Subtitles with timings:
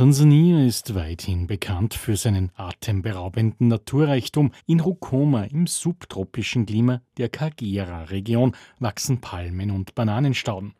[0.00, 4.50] Tansania ist weithin bekannt für seinen atemberaubenden Naturreichtum.
[4.64, 10.72] In Rukoma im subtropischen Klima der Kagera-Region wachsen Palmen und Bananenstauden.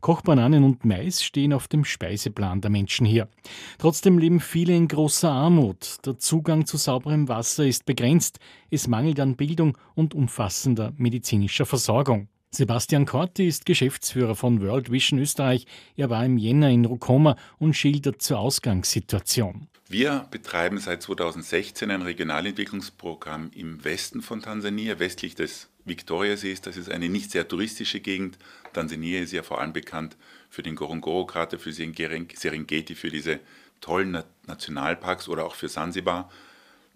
[0.00, 3.28] Kochbananen und Mais stehen auf dem Speiseplan der Menschen hier.
[3.78, 5.98] Trotzdem leben viele in großer Armut.
[6.04, 8.40] Der Zugang zu sauberem Wasser ist begrenzt.
[8.70, 12.26] Es mangelt an Bildung und umfassender medizinischer Versorgung.
[12.54, 15.66] Sebastian Korti ist Geschäftsführer von World Vision Österreich.
[15.96, 19.66] Er war im Jänner in Rukoma und schildert zur Ausgangssituation.
[19.88, 26.60] Wir betreiben seit 2016 ein Regionalentwicklungsprogramm im Westen von Tansania, westlich des Viktoriasees.
[26.60, 28.38] Das ist eine nicht sehr touristische Gegend.
[28.72, 30.16] Tansania ist ja vor allem bekannt
[30.48, 33.40] für den Ngorongoro-Krater, für Serengeti, für diese
[33.80, 36.30] tollen Nationalparks oder auch für Sansibar.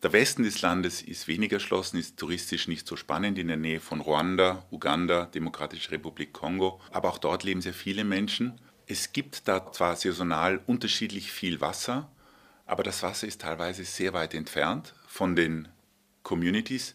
[0.05, 3.81] Der Westen des Landes ist weniger erschlossen, ist touristisch nicht so spannend in der Nähe
[3.81, 6.81] von Ruanda, Uganda, Demokratische Republik Kongo.
[6.93, 8.61] Aber auch dort leben sehr viele Menschen.
[8.87, 12.09] Es gibt da zwar saisonal unterschiedlich viel Wasser,
[12.65, 15.67] aber das Wasser ist teilweise sehr weit entfernt von den
[16.23, 16.95] Communities.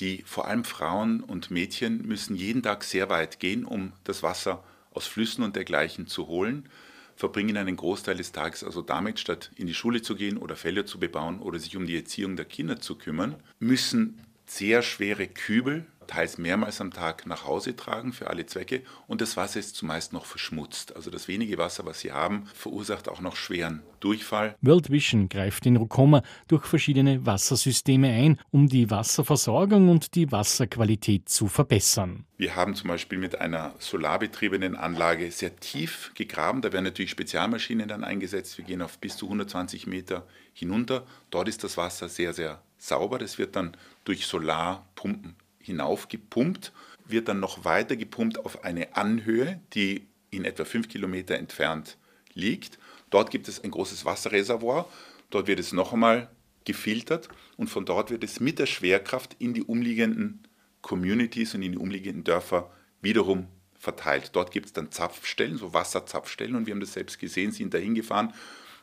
[0.00, 4.64] Die vor allem Frauen und Mädchen müssen jeden Tag sehr weit gehen, um das Wasser
[4.90, 6.68] aus Flüssen und dergleichen zu holen
[7.16, 10.86] verbringen einen Großteil des Tages also damit, statt in die Schule zu gehen oder Felder
[10.86, 15.86] zu bebauen oder sich um die Erziehung der Kinder zu kümmern, müssen sehr schwere Kübel
[16.06, 20.12] teils mehrmals am Tag nach Hause tragen für alle Zwecke und das Wasser ist zumeist
[20.12, 20.94] noch verschmutzt.
[20.96, 24.56] Also das wenige Wasser, was sie haben, verursacht auch noch schweren Durchfall.
[24.60, 31.28] World Vision greift in Rukoma durch verschiedene Wassersysteme ein, um die Wasserversorgung und die Wasserqualität
[31.28, 32.24] zu verbessern.
[32.36, 36.60] Wir haben zum Beispiel mit einer solarbetriebenen Anlage sehr tief gegraben.
[36.60, 38.58] Da werden natürlich Spezialmaschinen dann eingesetzt.
[38.58, 41.06] Wir gehen auf bis zu 120 Meter hinunter.
[41.30, 43.18] Dort ist das Wasser sehr, sehr sauber.
[43.18, 46.72] Das wird dann durch Solarpumpen hinaufgepumpt,
[47.04, 51.98] wird dann noch weiter gepumpt auf eine Anhöhe, die in etwa fünf Kilometer entfernt
[52.34, 52.78] liegt.
[53.10, 54.88] Dort gibt es ein großes Wasserreservoir.
[55.30, 56.30] Dort wird es noch einmal
[56.64, 60.46] gefiltert und von dort wird es mit der Schwerkraft in die umliegenden
[60.82, 62.70] Communities und in die umliegenden Dörfer
[63.00, 63.46] wiederum
[63.78, 64.30] verteilt.
[64.32, 67.94] Dort gibt es dann Zapfstellen, so Wasserzapfstellen und wir haben das selbst gesehen, sind dahin
[67.94, 68.34] gefahren.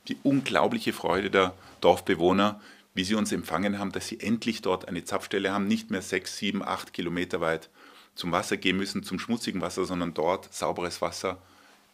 [0.08, 2.62] Die unglaubliche Freude der Dorfbewohner,
[2.94, 6.38] wie sie uns empfangen haben, dass sie endlich dort eine Zapfstelle haben, nicht mehr sechs,
[6.38, 7.70] sieben, acht Kilometer weit
[8.16, 11.42] zum Wasser gehen müssen, zum schmutzigen Wasser, sondern dort sauberes Wasser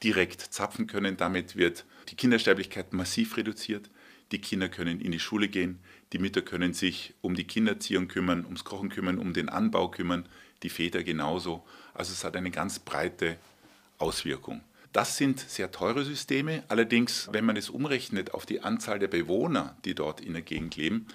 [0.03, 1.17] direkt zapfen können.
[1.17, 3.89] Damit wird die Kindersterblichkeit massiv reduziert.
[4.31, 5.79] Die Kinder können in die Schule gehen,
[6.13, 10.27] die Mütter können sich um die Kinderziehung kümmern, ums Kochen kümmern, um den Anbau kümmern,
[10.61, 11.65] die Väter genauso.
[11.93, 13.37] Also es hat eine ganz breite
[13.97, 14.61] Auswirkung.
[14.91, 16.63] Das sind sehr teure Systeme.
[16.67, 20.75] Allerdings, wenn man es umrechnet auf die Anzahl der Bewohner, die dort in der Gegend
[20.75, 21.07] leben,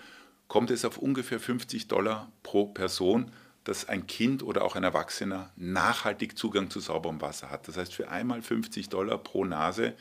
[0.46, 3.32] kommt es auf ungefähr 50 Dollar pro Person,
[3.64, 7.66] dass ein Kind oder auch ein Erwachsener nachhaltig Zugang zu sauberem Wasser hat.
[7.66, 9.94] Das heißt, für einmal 50 Dollar pro Nase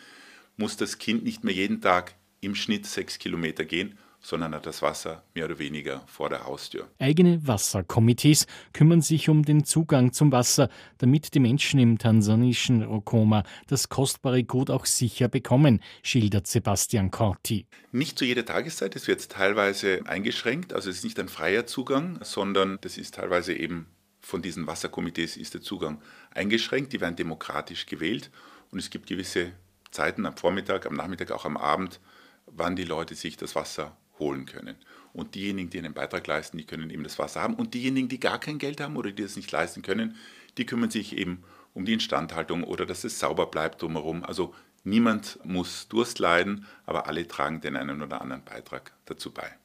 [0.58, 4.82] muss das Kind nicht mehr jeden Tag im Schnitt sechs Kilometer gehen, sondern hat das
[4.82, 6.88] Wasser mehr oder weniger vor der Haustür.
[6.98, 13.44] Eigene Wasserkomitees kümmern sich um den Zugang zum Wasser, damit die Menschen im tansanischen Rokoma
[13.68, 17.68] das kostbare Gut auch sicher bekommen, schildert Sebastian Corti.
[17.92, 22.18] Nicht zu jeder Tageszeit, es wird teilweise eingeschränkt, also es ist nicht ein freier Zugang,
[22.24, 23.88] sondern das ist teilweise eben
[24.22, 26.02] von diesen Wasserkomitees ist der Zugang
[26.32, 28.32] eingeschränkt, die werden demokratisch gewählt
[28.72, 29.52] und es gibt gewisse
[29.92, 32.00] Zeiten am Vormittag, am Nachmittag, auch am Abend,
[32.46, 34.76] wann die Leute sich das Wasser holen können.
[35.14, 37.56] Und diejenigen, die einen Beitrag leisten, die können eben das Wasser haben.
[37.56, 40.16] Und diejenigen, die gar kein Geld haben oder die das nicht leisten können,
[40.58, 44.24] die kümmern sich eben um die Instandhaltung oder dass es sauber bleibt drumherum.
[44.24, 49.56] Also niemand muss Durst leiden, aber alle tragen den einen oder anderen Beitrag dazu bei.